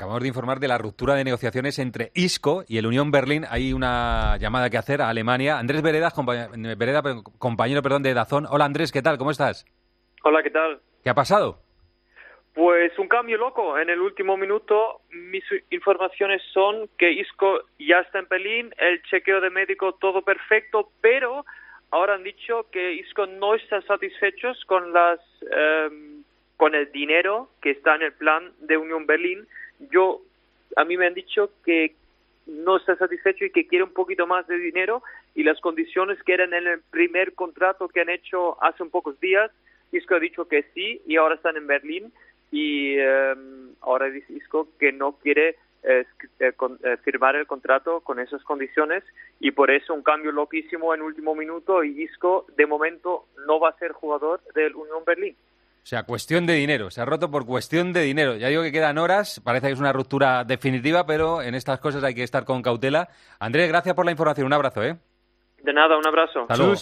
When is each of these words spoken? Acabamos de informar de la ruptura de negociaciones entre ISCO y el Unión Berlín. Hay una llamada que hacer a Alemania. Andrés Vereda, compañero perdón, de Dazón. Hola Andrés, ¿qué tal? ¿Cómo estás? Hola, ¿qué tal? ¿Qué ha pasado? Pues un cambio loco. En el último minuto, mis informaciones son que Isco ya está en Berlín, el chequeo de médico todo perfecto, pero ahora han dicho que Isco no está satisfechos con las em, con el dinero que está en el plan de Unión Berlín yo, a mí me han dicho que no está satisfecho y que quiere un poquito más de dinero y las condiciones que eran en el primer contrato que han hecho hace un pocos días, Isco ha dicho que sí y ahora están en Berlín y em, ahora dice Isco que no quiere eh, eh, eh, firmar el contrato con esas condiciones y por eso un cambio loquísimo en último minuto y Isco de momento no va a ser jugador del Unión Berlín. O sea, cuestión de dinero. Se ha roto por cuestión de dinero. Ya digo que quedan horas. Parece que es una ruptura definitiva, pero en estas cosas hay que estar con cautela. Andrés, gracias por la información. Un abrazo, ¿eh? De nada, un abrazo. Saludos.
Acabamos 0.00 0.22
de 0.22 0.28
informar 0.28 0.60
de 0.60 0.66
la 0.66 0.78
ruptura 0.78 1.14
de 1.14 1.24
negociaciones 1.24 1.78
entre 1.78 2.10
ISCO 2.14 2.64
y 2.66 2.78
el 2.78 2.86
Unión 2.86 3.10
Berlín. 3.10 3.44
Hay 3.50 3.74
una 3.74 4.38
llamada 4.38 4.70
que 4.70 4.78
hacer 4.78 5.02
a 5.02 5.10
Alemania. 5.10 5.58
Andrés 5.58 5.82
Vereda, 5.82 6.10
compañero 7.38 7.82
perdón, 7.82 8.02
de 8.02 8.14
Dazón. 8.14 8.46
Hola 8.48 8.64
Andrés, 8.64 8.92
¿qué 8.92 9.02
tal? 9.02 9.18
¿Cómo 9.18 9.30
estás? 9.30 9.66
Hola, 10.24 10.42
¿qué 10.42 10.48
tal? 10.48 10.80
¿Qué 11.04 11.10
ha 11.10 11.14
pasado? 11.14 11.58
Pues 12.54 12.98
un 12.98 13.08
cambio 13.08 13.36
loco. 13.36 13.78
En 13.78 13.90
el 13.90 14.00
último 14.00 14.38
minuto, 14.38 15.02
mis 15.10 15.44
informaciones 15.68 16.40
son 16.54 16.88
que 16.96 17.12
Isco 17.12 17.60
ya 17.78 17.98
está 17.98 18.20
en 18.20 18.28
Berlín, 18.30 18.74
el 18.78 19.02
chequeo 19.02 19.42
de 19.42 19.50
médico 19.50 19.96
todo 20.00 20.22
perfecto, 20.22 20.92
pero 21.02 21.44
ahora 21.90 22.14
han 22.14 22.24
dicho 22.24 22.70
que 22.72 22.94
Isco 22.94 23.26
no 23.26 23.54
está 23.54 23.82
satisfechos 23.82 24.64
con 24.64 24.94
las 24.94 25.20
em, 25.42 26.09
con 26.60 26.74
el 26.74 26.92
dinero 26.92 27.48
que 27.62 27.70
está 27.70 27.94
en 27.94 28.02
el 28.02 28.12
plan 28.12 28.52
de 28.58 28.76
Unión 28.76 29.06
Berlín 29.06 29.46
yo, 29.90 30.20
a 30.76 30.84
mí 30.84 30.98
me 30.98 31.06
han 31.06 31.14
dicho 31.14 31.52
que 31.64 31.94
no 32.46 32.76
está 32.76 32.96
satisfecho 32.96 33.46
y 33.46 33.50
que 33.50 33.66
quiere 33.66 33.84
un 33.84 33.94
poquito 33.94 34.26
más 34.26 34.46
de 34.46 34.58
dinero 34.58 35.02
y 35.34 35.42
las 35.42 35.58
condiciones 35.62 36.22
que 36.22 36.34
eran 36.34 36.52
en 36.52 36.66
el 36.66 36.82
primer 36.90 37.32
contrato 37.32 37.88
que 37.88 38.02
han 38.02 38.10
hecho 38.10 38.62
hace 38.62 38.82
un 38.82 38.90
pocos 38.90 39.18
días, 39.20 39.50
Isco 39.90 40.16
ha 40.16 40.20
dicho 40.20 40.48
que 40.48 40.66
sí 40.74 41.00
y 41.06 41.16
ahora 41.16 41.36
están 41.36 41.56
en 41.56 41.66
Berlín 41.66 42.12
y 42.52 42.98
em, 42.98 43.70
ahora 43.80 44.10
dice 44.10 44.30
Isco 44.34 44.68
que 44.78 44.92
no 44.92 45.12
quiere 45.12 45.56
eh, 45.82 46.04
eh, 46.40 46.52
eh, 46.84 46.96
firmar 46.98 47.36
el 47.36 47.46
contrato 47.46 48.00
con 48.00 48.20
esas 48.20 48.42
condiciones 48.42 49.02
y 49.38 49.52
por 49.52 49.70
eso 49.70 49.94
un 49.94 50.02
cambio 50.02 50.30
loquísimo 50.30 50.94
en 50.94 51.00
último 51.00 51.34
minuto 51.34 51.82
y 51.84 52.02
Isco 52.02 52.44
de 52.54 52.66
momento 52.66 53.24
no 53.46 53.58
va 53.58 53.70
a 53.70 53.78
ser 53.78 53.92
jugador 53.92 54.42
del 54.52 54.74
Unión 54.74 55.04
Berlín. 55.06 55.34
O 55.82 55.86
sea, 55.90 56.04
cuestión 56.04 56.46
de 56.46 56.54
dinero. 56.54 56.90
Se 56.90 57.00
ha 57.00 57.04
roto 57.04 57.30
por 57.30 57.46
cuestión 57.46 57.92
de 57.92 58.02
dinero. 58.02 58.36
Ya 58.36 58.48
digo 58.48 58.62
que 58.62 58.70
quedan 58.70 58.98
horas. 58.98 59.40
Parece 59.42 59.68
que 59.68 59.72
es 59.72 59.80
una 59.80 59.92
ruptura 59.92 60.44
definitiva, 60.44 61.06
pero 61.06 61.42
en 61.42 61.54
estas 61.54 61.80
cosas 61.80 62.04
hay 62.04 62.14
que 62.14 62.22
estar 62.22 62.44
con 62.44 62.62
cautela. 62.62 63.08
Andrés, 63.38 63.68
gracias 63.68 63.94
por 63.94 64.04
la 64.04 64.10
información. 64.12 64.46
Un 64.46 64.52
abrazo, 64.52 64.82
¿eh? 64.84 64.96
De 65.62 65.72
nada, 65.72 65.96
un 65.96 66.06
abrazo. 66.06 66.46
Saludos. 66.48 66.78